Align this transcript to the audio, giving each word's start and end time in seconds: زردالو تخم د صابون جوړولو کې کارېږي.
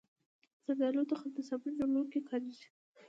زردالو 0.65 1.09
تخم 1.11 1.29
د 1.35 1.39
صابون 1.49 1.73
جوړولو 1.79 2.03
کې 2.11 2.19
کارېږي. 2.29 2.67